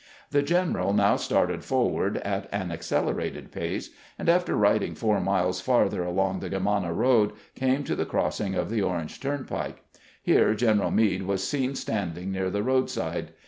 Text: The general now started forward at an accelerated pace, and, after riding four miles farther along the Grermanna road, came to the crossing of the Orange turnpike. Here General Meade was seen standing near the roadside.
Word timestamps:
The 0.31 0.41
general 0.41 0.93
now 0.93 1.15
started 1.15 1.63
forward 1.63 2.17
at 2.25 2.49
an 2.51 2.71
accelerated 2.71 3.51
pace, 3.51 3.91
and, 4.17 4.29
after 4.29 4.55
riding 4.57 4.95
four 4.95 5.19
miles 5.21 5.61
farther 5.61 6.03
along 6.03 6.39
the 6.39 6.49
Grermanna 6.49 6.91
road, 6.91 7.33
came 7.53 7.83
to 7.83 7.95
the 7.95 8.07
crossing 8.07 8.55
of 8.55 8.71
the 8.71 8.81
Orange 8.81 9.19
turnpike. 9.19 9.83
Here 10.23 10.55
General 10.55 10.89
Meade 10.89 11.21
was 11.27 11.47
seen 11.47 11.75
standing 11.75 12.31
near 12.31 12.49
the 12.49 12.63
roadside. 12.63 13.29